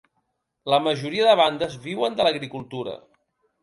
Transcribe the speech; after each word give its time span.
La 0.75 0.79
majoria 0.85 1.29
de 1.29 1.37
bandes 1.43 1.79
viuen 1.87 2.19
de 2.19 2.29
l'agricultura. 2.29 3.01